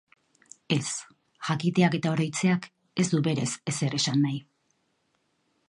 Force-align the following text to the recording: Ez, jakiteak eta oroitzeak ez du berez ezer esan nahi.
Ez, 0.75 0.85
jakiteak 1.49 1.97
eta 1.99 2.13
oroitzeak 2.17 2.67
ez 3.03 3.07
du 3.13 3.21
berez 3.29 3.47
ezer 3.75 4.01
esan 4.01 4.21
nahi. 4.27 4.43